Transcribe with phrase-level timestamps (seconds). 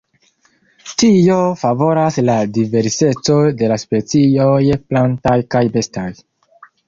[1.01, 4.57] Tio favoras la diverseco de la specioj
[4.93, 6.09] plantaj kaj bestaj.